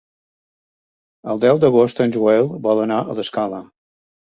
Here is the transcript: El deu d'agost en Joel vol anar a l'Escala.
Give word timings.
El 1.33 1.43
deu 1.43 1.61
d'agost 1.65 2.03
en 2.07 2.17
Joel 2.17 2.51
vol 2.67 2.85
anar 2.89 3.01
a 3.05 3.19
l'Escala. 3.23 3.65